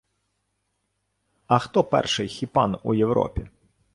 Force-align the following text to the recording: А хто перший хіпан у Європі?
А 1.47 1.59
хто 1.59 1.83
перший 1.83 2.27
хіпан 2.27 2.77
у 2.83 2.93
Європі? 2.93 3.47